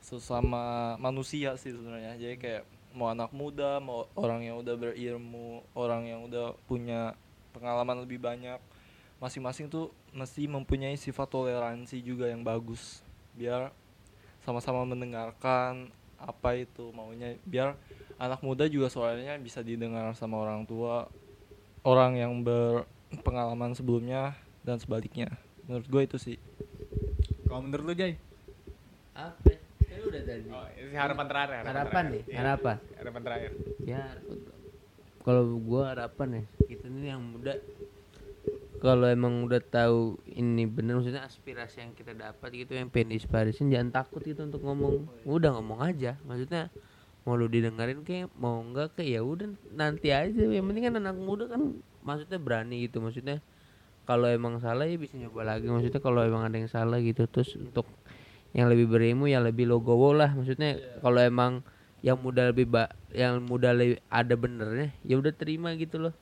sesama 0.00 0.96
manusia 0.96 1.52
sih 1.60 1.76
sebenarnya. 1.76 2.16
Jadi 2.16 2.40
kayak 2.40 2.64
mau 2.96 3.12
anak 3.12 3.28
muda, 3.36 3.76
mau 3.84 4.08
orang 4.16 4.48
yang 4.48 4.56
udah 4.64 4.74
berilmu, 4.80 5.60
orang 5.76 6.08
yang 6.08 6.24
udah 6.24 6.56
punya 6.64 7.12
pengalaman 7.52 8.00
lebih 8.00 8.16
banyak, 8.16 8.56
masing-masing 9.20 9.68
tuh 9.68 9.92
mesti 10.16 10.48
mempunyai 10.48 10.96
sifat 10.96 11.28
toleransi 11.28 12.00
juga 12.00 12.32
yang 12.32 12.40
bagus. 12.40 13.04
Biar 13.36 13.68
sama-sama 14.42 14.84
mendengarkan 14.84 15.90
apa 16.18 16.58
itu 16.58 16.90
maunya. 16.94 17.38
Biar 17.46 17.78
anak 18.18 18.42
muda 18.42 18.66
juga 18.66 18.90
suaranya 18.90 19.38
bisa 19.38 19.62
didengar 19.62 20.10
sama 20.18 20.38
orang 20.42 20.66
tua 20.66 21.06
orang 21.86 22.18
yang 22.18 22.32
berpengalaman 22.42 23.72
sebelumnya 23.78 24.34
dan 24.66 24.82
sebaliknya. 24.82 25.30
Menurut 25.66 25.86
gue 25.86 26.02
itu 26.04 26.18
sih. 26.18 26.36
Kalau 27.46 27.64
menurut 27.64 27.84
lu 27.92 27.94
Jay? 27.96 28.18
apa? 29.18 29.50
Ya 29.90 29.96
lu 29.98 30.14
udah 30.14 30.22
tadi. 30.22 30.46
Oh, 30.46 30.66
ini 30.78 30.94
harapan 30.94 31.26
terakhir. 31.26 31.62
harapan 31.66 32.04
nih 32.14 32.22
Iya, 32.30 32.36
harapan. 32.38 32.76
Harapan 32.98 33.22
terakhir. 33.26 33.50
ya 33.82 34.02
kalau 35.28 35.60
gua 35.60 35.92
harapan 35.92 36.28
ya 36.40 36.42
kita 36.72 36.88
ini 36.88 37.12
yang 37.12 37.20
muda 37.20 37.52
kalau 38.78 39.06
emang 39.10 39.44
udah 39.46 39.58
tahu 39.58 40.18
ini 40.30 40.64
bener 40.66 40.98
maksudnya 40.98 41.26
aspirasi 41.26 41.82
yang 41.82 41.92
kita 41.94 42.14
dapat 42.14 42.48
gitu 42.54 42.78
yang 42.78 42.88
pengen 42.88 43.14
diinspirasiin 43.14 43.70
jangan 43.74 43.90
takut 44.02 44.22
gitu 44.22 44.46
untuk 44.46 44.62
ngomong. 44.62 45.06
Udah 45.26 45.54
ngomong 45.58 45.82
aja 45.82 46.14
maksudnya 46.24 46.70
mau 47.26 47.36
lu 47.36 47.50
didengerin 47.50 48.06
kayak 48.06 48.32
mau 48.38 48.62
enggak 48.62 48.94
kayak 48.96 49.18
ya 49.18 49.20
udah 49.22 49.48
nanti 49.74 50.14
aja. 50.14 50.42
Yang 50.46 50.64
penting 50.70 50.84
kan 50.86 50.94
anak 51.02 51.16
muda 51.18 51.44
kan 51.50 51.82
maksudnya 52.06 52.38
berani 52.38 52.86
gitu 52.86 53.02
maksudnya 53.02 53.42
kalau 54.08 54.24
emang 54.30 54.56
salah 54.62 54.88
ya 54.88 54.96
bisa 54.96 55.18
nyoba 55.18 55.44
lagi. 55.44 55.66
Maksudnya 55.68 56.00
kalau 56.00 56.24
emang 56.24 56.46
ada 56.46 56.56
yang 56.56 56.70
salah 56.70 57.02
gitu 57.02 57.26
terus 57.26 57.58
untuk 57.58 57.84
yang 58.56 58.70
lebih 58.72 58.88
berilmu 58.88 59.28
ya 59.28 59.42
lebih 59.42 59.68
logowo 59.68 60.14
lah. 60.14 60.32
Maksudnya 60.32 60.78
kalau 61.02 61.20
emang 61.20 61.66
yang 61.98 62.18
muda 62.22 62.54
lebih 62.54 62.70
ba 62.70 62.86
yang 63.10 63.42
muda 63.42 63.74
lebih 63.74 63.98
ada 64.06 64.38
benernya 64.38 64.94
ya 65.02 65.18
udah 65.18 65.34
terima 65.34 65.74
gitu 65.74 65.98
loh 65.98 66.14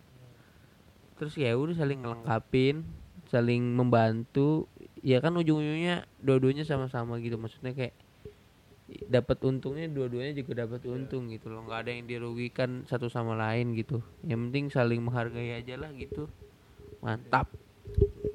terus 1.17 1.35
ya 1.37 1.57
udah 1.57 1.75
saling 1.77 2.05
ngelengkapin 2.05 2.85
saling 3.29 3.63
membantu. 3.75 4.71
Ya 5.03 5.23
kan 5.23 5.39
ujung-ujungnya 5.39 6.07
dua-duanya 6.19 6.67
sama-sama 6.67 7.19
gitu. 7.23 7.39
Maksudnya 7.39 7.75
kayak 7.75 7.95
dapat 9.11 9.39
untungnya 9.43 9.91
dua-duanya 9.91 10.35
juga 10.35 10.67
dapat 10.67 10.83
untung 10.87 11.31
gitu 11.31 11.51
loh. 11.51 11.67
Nggak 11.67 11.81
ada 11.87 11.91
yang 11.95 12.05
dirugikan 12.07 12.83
satu 12.87 13.07
sama 13.11 13.39
lain 13.39 13.75
gitu. 13.79 14.03
Yang 14.27 14.41
penting 14.51 14.65
saling 14.71 15.01
menghargai 15.03 15.63
aja 15.63 15.75
lah 15.79 15.91
gitu. 15.95 16.27
Mantap. 17.03 17.51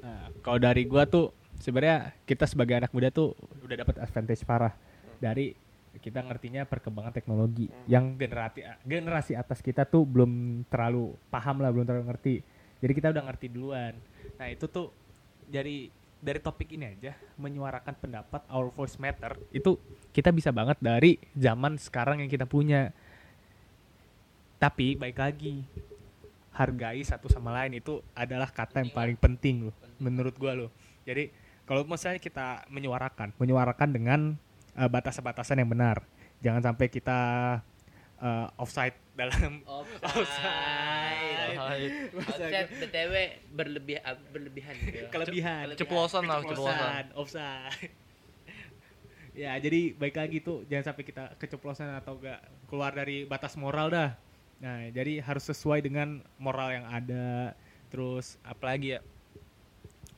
Nah, 0.00 0.32
kalau 0.40 0.58
dari 0.60 0.88
gua 0.88 1.04
tuh 1.04 1.32
sebenarnya 1.60 2.16
kita 2.24 2.48
sebagai 2.48 2.80
anak 2.80 2.92
muda 2.92 3.12
tuh 3.12 3.36
udah 3.60 3.76
dapat 3.84 4.00
advantage 4.00 4.44
parah. 4.48 4.72
Dari 5.20 5.52
kita 6.00 6.24
ngertinya 6.24 6.64
perkembangan 6.64 7.12
teknologi. 7.12 7.68
Yang 7.84 8.16
generasi 8.16 8.60
generasi 8.88 9.32
atas 9.36 9.60
kita 9.60 9.84
tuh 9.84 10.08
belum 10.08 10.64
terlalu 10.72 11.20
paham 11.28 11.60
lah 11.60 11.68
belum 11.68 11.84
terlalu 11.84 12.08
ngerti 12.08 12.34
jadi 12.82 12.92
kita 12.98 13.08
udah 13.14 13.22
ngerti 13.30 13.46
duluan. 13.46 13.94
Nah 14.42 14.50
itu 14.50 14.66
tuh 14.66 14.90
dari 15.46 15.86
dari 16.18 16.38
topik 16.42 16.74
ini 16.74 16.90
aja 16.90 17.14
menyuarakan 17.38 17.94
pendapat 17.98 18.42
our 18.50 18.70
voice 18.70 18.98
matter 18.98 19.34
itu 19.50 19.74
kita 20.14 20.30
bisa 20.30 20.54
banget 20.54 20.78
dari 20.82 21.18
zaman 21.38 21.78
sekarang 21.78 22.18
yang 22.18 22.30
kita 22.30 22.42
punya. 22.42 22.90
Tapi 24.58 24.98
baik 24.98 25.18
lagi 25.18 25.62
hargai 26.54 27.02
satu 27.06 27.30
sama 27.30 27.50
lain 27.54 27.80
itu 27.80 28.02
adalah 28.12 28.50
kata 28.50 28.84
yang 28.84 28.92
paling 28.92 29.16
penting 29.16 29.70
loh 29.70 29.74
menurut 30.02 30.34
gua 30.34 30.58
loh. 30.58 30.70
Jadi 31.06 31.30
kalau 31.66 31.86
misalnya 31.86 32.18
kita 32.18 32.66
menyuarakan 32.66 33.34
menyuarakan 33.38 33.88
dengan 33.94 34.20
eh, 34.74 34.90
batasan-batasan 34.90 35.62
yang 35.62 35.70
benar. 35.70 36.02
Jangan 36.42 36.74
sampai 36.74 36.90
kita 36.90 37.20
eh, 38.22 38.46
offside 38.62 38.96
dalam 39.12 39.60
offside. 40.06 41.58
Offside. 41.58 42.70
Btw 42.80 43.14
berlebih 43.52 43.98
berlebihan 44.30 44.74
gitu. 44.78 45.06
kelebihan. 45.14 45.74
Keceplosan 45.74 46.22
lah, 46.24 46.40
keceplosan. 46.46 47.04
offside 47.18 47.92
ya 49.32 49.56
jadi 49.56 49.96
baik 49.96 50.16
lagi 50.16 50.44
tuh 50.44 50.68
jangan 50.68 50.92
sampai 50.92 51.04
kita 51.08 51.24
keceplosan 51.40 51.88
atau 51.96 52.20
enggak 52.20 52.40
keluar 52.68 52.92
dari 52.92 53.24
batas 53.24 53.56
moral 53.56 53.88
dah. 53.88 54.12
Nah 54.60 54.92
jadi 54.92 55.24
harus 55.24 55.48
sesuai 55.48 55.80
dengan 55.80 56.20
moral 56.36 56.80
yang 56.80 56.86
ada. 56.88 57.56
Terus 57.88 58.36
apalagi 58.44 58.96
ya 58.96 59.00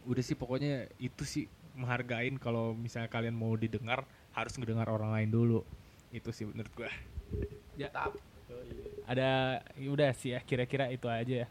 udah 0.05 0.23
sih 0.23 0.37
pokoknya 0.37 0.91
itu 0.99 1.23
sih 1.23 1.45
menghargain 1.75 2.39
kalau 2.39 2.75
misalnya 2.75 3.11
kalian 3.11 3.35
mau 3.35 3.55
didengar 3.59 4.07
harus 4.35 4.55
ngedengar 4.59 4.91
orang 4.91 5.15
lain 5.15 5.31
dulu. 5.31 5.61
Itu 6.11 6.35
sih 6.35 6.47
menurut 6.47 6.71
gua 6.75 6.91
ya. 7.77 7.89
Ada 9.05 9.61
ya 9.77 9.89
udah 9.93 10.11
sih 10.17 10.33
ya 10.33 10.41
kira-kira 10.41 10.89
itu 10.89 11.05
aja 11.11 11.45
ya. 11.45 11.49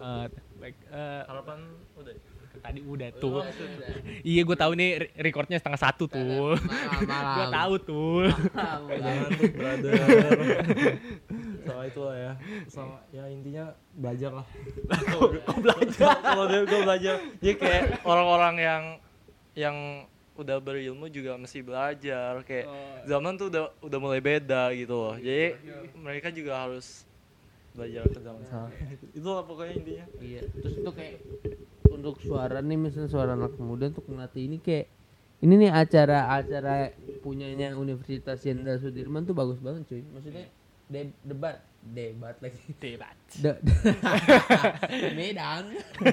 Eh, 0.00 0.26
baik 0.56 0.76
eh, 0.88 1.22
harapan 1.28 1.58
udah 1.92 2.14
tadi 2.60 2.80
udah 2.82 3.08
tuh. 3.16 3.40
Iya 4.20 4.42
gue 4.44 4.56
tahu 4.58 4.72
nih 4.76 4.90
re- 5.00 5.12
recordnya 5.28 5.56
setengah 5.60 5.80
satu 5.80 6.08
tuh. 6.08 6.56
Malam, 7.04 7.34
gue 7.36 7.46
tahu 7.52 7.74
tuh. 7.84 8.20
Jangan 8.90 9.30
tuh 9.36 9.50
brother. 9.54 9.92
Sama 11.64 11.82
itu 11.84 12.00
lah 12.00 12.16
ya. 12.16 12.32
Sama 12.68 12.96
ya 13.12 13.24
intinya 13.28 13.64
belajar 13.92 14.30
lah. 14.40 14.46
Kok 15.46 15.58
belajar? 15.58 16.14
Kalau 16.20 16.44
dia 16.48 16.60
gue 16.64 16.80
belajar 16.80 17.14
jadi 17.40 17.54
kayak 17.56 17.82
orang-orang 18.04 18.54
yang 18.56 18.82
yang 19.58 19.76
udah 20.40 20.56
berilmu 20.58 21.06
juga 21.06 21.36
mesti 21.36 21.60
belajar 21.60 22.40
kayak 22.42 22.66
zaman 23.04 23.32
tuh 23.36 23.46
udah 23.48 23.64
udah 23.80 23.98
mulai 24.00 24.20
beda 24.20 24.72
gitu 24.72 24.94
loh 24.96 25.16
jadi 25.16 25.56
mereka 25.94 26.28
juga 26.28 26.56
harus 26.56 27.04
belajar 27.70 28.02
ke 28.08 28.18
zaman 28.18 28.42
sekarang 28.42 28.72
itu 29.18 29.28
lah 29.28 29.44
pokoknya 29.44 29.74
intinya 29.76 30.06
Iya, 30.18 30.42
terus 30.58 30.74
untuk 30.80 30.94
kayak 30.96 31.16
untuk 31.90 32.14
suara 32.18 32.58
nih 32.58 32.78
misalnya 32.78 33.10
suara 33.10 33.32
anak 33.36 33.54
muda 33.60 33.92
untuk 33.92 34.06
ngelatih 34.08 34.42
ini 34.48 34.56
kayak 34.58 34.86
ini 35.40 35.54
nih 35.56 35.70
acara-acara 35.72 36.92
punyanya 37.24 37.72
Universitas 37.72 38.44
Jenderal 38.44 38.76
Sudirman 38.76 39.24
tuh 39.24 39.32
bagus 39.32 39.56
banget 39.56 39.88
cuy. 39.88 40.04
Maksudnya 40.12 40.52
de- 40.84 41.16
debat, 41.24 41.64
debat 41.80 42.36
lagi. 42.44 42.60
debat 42.76 43.16
De-. 43.40 43.56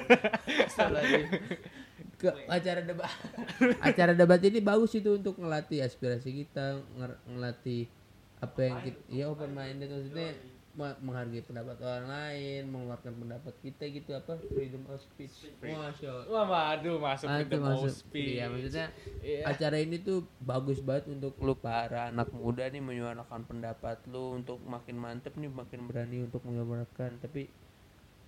Salah 0.76 1.04
nih. 1.04 1.28
Ke 2.18 2.34
acara 2.46 2.82
debat. 2.82 3.06
acara 3.88 4.12
debat 4.12 4.42
ini 4.42 4.58
bagus 4.58 4.90
itu 4.92 5.14
untuk 5.14 5.38
ngelatih 5.38 5.86
aspirasi 5.86 6.34
kita, 6.36 6.82
ngelatih 7.24 7.86
apa 8.38 8.58
yang 8.60 8.78
kita 8.80 9.00
ya 9.08 9.24
open 9.26 9.50
minded 9.50 9.86
maksudnya 9.86 10.30
ma- 10.74 10.98
menghargai 10.98 11.42
pendapat 11.42 11.74
orang 11.78 12.06
lain, 12.06 12.62
mengeluarkan 12.70 13.14
pendapat 13.18 13.54
kita 13.62 13.82
gitu 13.88 14.14
apa 14.14 14.34
freedom 14.46 14.82
of 14.86 14.98
speech. 14.98 15.50
Masya 15.58 16.06
Allah. 16.06 16.26
wah 16.26 16.46
waduh 16.46 16.98
masuk 16.98 17.26
the 17.26 17.58
masuk. 17.58 17.90
speed. 17.90 18.38
Iya, 18.38 18.44
maksudnya 18.46 18.86
Iya. 19.18 19.42
acara 19.46 19.76
ini 19.78 19.98
tuh 19.98 20.22
bagus 20.38 20.78
banget 20.78 21.10
untuk 21.10 21.34
lu 21.38 21.54
para 21.54 22.10
anak 22.10 22.30
muda 22.30 22.66
nih 22.66 22.78
menyuarakan 22.78 23.42
pendapat 23.42 23.98
lu 24.06 24.38
untuk 24.38 24.62
makin 24.62 24.98
mantep 24.98 25.34
nih 25.34 25.50
makin 25.50 25.86
berani 25.86 26.26
untuk 26.26 26.42
menyuarakan 26.42 27.18
tapi 27.18 27.50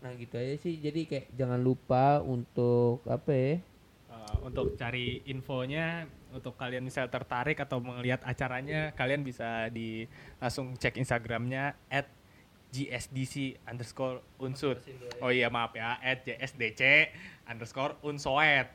nah 0.00 0.10
gitu 0.16 0.32
aja 0.34 0.56
sih 0.56 0.80
jadi 0.80 1.04
kayak 1.04 1.26
jangan 1.36 1.60
lupa 1.60 2.24
untuk 2.24 3.04
apa 3.04 3.30
ya 3.30 3.54
untuk 4.42 4.78
cari 4.78 5.22
infonya 5.26 6.06
untuk 6.30 6.54
kalian 6.54 6.86
misal 6.86 7.10
tertarik 7.10 7.58
atau 7.58 7.82
melihat 7.82 8.22
acaranya 8.22 8.94
kalian 8.94 9.26
bisa 9.26 9.66
di 9.72 10.06
langsung 10.38 10.78
cek 10.78 10.94
instagramnya 10.98 11.74
at 11.90 12.06
gsdc 12.70 13.58
underscore 13.66 14.22
unsut 14.38 14.78
oh 15.20 15.30
iya 15.30 15.50
maaf 15.50 15.74
ya. 15.74 15.98
At 15.98 16.22
jsdc 16.22 17.10
underscore 17.50 17.98
unsoet 18.06 18.70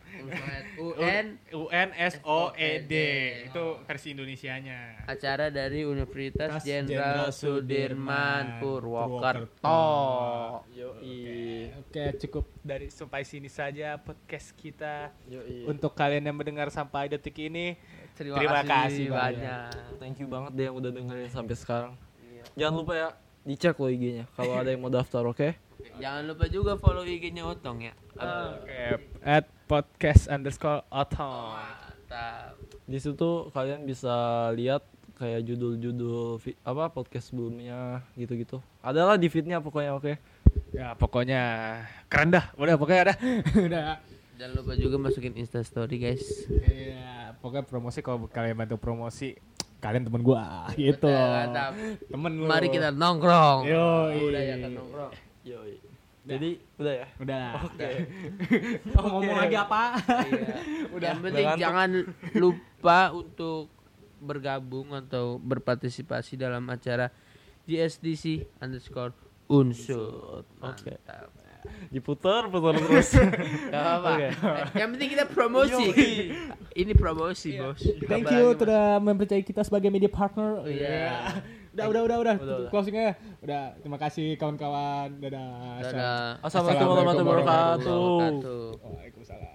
UN 0.75 1.40
UNSOED 1.48 2.92
E 2.92 3.48
itu 3.48 3.66
versi 3.88 4.12
Indonesianya. 4.12 5.08
Acara 5.08 5.48
dari 5.48 5.88
Universitas 5.88 6.60
Tas 6.60 6.68
Jenderal 6.68 7.31
Sudirman 7.31 8.60
Purwokerto. 8.60 9.88
yoi 10.75 11.72
Oke. 11.79 12.20
cukup 12.27 12.46
dari 12.60 12.92
sampai 12.92 13.24
sini 13.24 13.48
saja 13.48 13.96
podcast 13.96 14.51
kita. 14.60 15.16
Yoi 15.31 15.64
untuk 15.72 15.96
kalian 15.96 16.27
yang 16.27 16.36
mendengar 16.36 16.68
sampai 16.68 17.08
detik 17.08 17.40
ini 17.40 17.79
Terima, 18.16 18.40
Terima 18.40 18.64
kasih, 18.64 18.72
kasih 18.72 19.08
banyak. 19.12 19.72
thank 20.00 20.16
you 20.24 20.27
banget 20.31 20.51
deh 20.55 20.66
yang 20.72 20.75
udah 20.79 20.92
dengerin 20.92 21.27
sampai 21.27 21.55
sekarang. 21.55 21.94
Jangan 22.55 22.75
lupa 22.79 22.94
ya 22.96 23.10
dicek 23.46 23.77
lo 23.77 23.88
IG-nya 23.88 24.25
kalau 24.34 24.58
ada 24.58 24.74
yang 24.74 24.81
mau 24.81 24.92
daftar 24.92 25.24
oke 25.25 25.55
Jangan 26.01 26.27
lupa 26.27 26.50
juga 26.50 26.75
follow 26.81 27.05
IG-nya 27.05 27.46
Otong 27.46 27.77
ya. 27.88 27.94
Oke, 28.18 29.05
at 29.22 29.46
podcast 29.70 30.25
underscore 30.27 30.81
otong. 30.90 31.55
Mantap. 31.55 32.58
di 32.86 32.98
situ 33.01 33.50
kalian 33.53 33.86
bisa 33.86 34.50
lihat 34.53 34.81
kayak 35.16 35.46
judul-judul 35.46 36.38
apa 36.62 36.92
podcast 36.92 37.31
sebelumnya 37.31 38.03
gitu-gitu 38.14 38.62
adalah 38.84 39.16
di 39.16 39.25
feednya 39.31 39.58
pokoknya 39.58 39.96
oke 39.98 40.14
Ya 40.75 40.92
pokoknya 40.96 41.42
keren 42.12 42.31
dah, 42.36 42.51
udah 42.60 42.75
pokoknya 42.75 43.01
ada, 43.12 43.16
udah. 43.68 44.00
Jangan 44.36 44.53
lupa 44.60 44.75
juga 44.75 45.00
masukin 45.00 45.36
Insta 45.40 45.64
story 45.64 45.96
guys. 46.00 46.24
Iya, 46.51 47.36
pokoknya 47.40 47.64
promosi 47.64 48.03
kalau 48.03 48.27
kalian 48.27 48.60
bantu 48.60 48.75
promosi, 48.75 49.40
kalian 49.77 50.03
temen 50.03 50.22
gua 50.22 50.66
gitu. 50.74 51.07
Mantap. 51.07 51.72
Temen 52.05 52.31
lu. 52.35 52.46
Mari 52.46 52.68
kita 52.70 52.90
nongkrong. 52.90 53.59
Yo, 53.66 53.88
Udah 54.27 54.42
ya 54.42 54.55
kan 54.57 54.72
nongkrong. 54.72 55.14
yoi 55.44 55.77
jadi 56.25 56.57
udah 56.81 56.94
ya 56.96 57.07
Udah. 57.22 57.48
oke 57.61 57.90
Oh, 58.98 59.05
ngomong 59.14 59.38
lagi 59.38 59.53
apa? 59.53 59.94
Iya. 60.25 60.57
Udah. 60.90 61.09
Yang 61.14 61.20
penting 61.22 61.46
ngantuk. 61.46 61.61
jangan 61.61 61.90
lupa 62.33 63.00
untuk 63.14 63.70
bergabung 64.18 64.90
atau 64.90 65.38
berpartisipasi 65.38 66.33
dalam 66.33 66.66
acara 66.66 67.14
GSDC 67.70 68.57
underscore 68.57 69.14
unsur. 69.46 70.42
Oke. 70.66 70.98
Mantap. 70.98 71.29
Diputar 71.92 72.48
putar 72.50 72.75
terus 72.82 73.10
Gak 73.16 73.82
apa-apa. 73.82 74.10
Oke. 74.16 74.28
Yang 74.78 74.90
penting 74.96 75.10
kita 75.12 75.25
promosi. 75.30 75.86
Ini 76.75 76.92
promosi, 76.96 77.56
Bos. 77.56 77.82
Thank 78.04 78.32
you 78.32 78.56
sudah 78.56 79.00
mempercayai 79.00 79.44
kita 79.44 79.64
sebagai 79.64 79.88
media 79.88 80.12
partner. 80.12 80.64
Iya. 80.68 81.40
Udah, 81.75 81.86
udah, 81.92 82.01
udah, 82.08 82.18
udah. 82.24 82.36
Udah, 82.40 82.56
udah. 82.64 82.70
Closingnya. 82.72 83.20
Udah. 83.44 83.75
Terima 83.84 83.98
kasih 84.00 84.40
kawan-kawan. 84.40 85.20
Dadah. 85.20 85.84
Dadah. 85.84 86.40
assalamualaikum 86.44 86.88
warahmatullahi 86.88 87.28
wabarakatuh 87.28 88.00
Wabarakatuh. 88.00 88.64
Waalaikumsalam. 88.80 89.54